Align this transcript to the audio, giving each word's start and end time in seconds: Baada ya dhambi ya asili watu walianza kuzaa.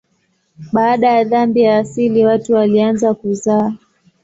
Baada 0.73 1.07
ya 1.09 1.23
dhambi 1.23 1.61
ya 1.61 1.77
asili 1.77 2.25
watu 2.25 2.53
walianza 2.53 3.13
kuzaa. 3.13 3.73